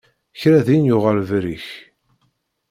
[0.39, 1.67] Kra din yuɣal berrik.